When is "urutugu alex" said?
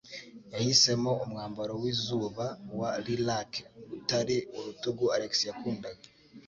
4.57-5.33